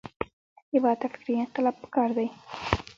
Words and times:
هېواد 0.73 0.97
ته 1.01 1.07
فکري 1.13 1.33
انقلاب 1.41 1.75
پکار 1.83 2.09
دی 2.17 2.27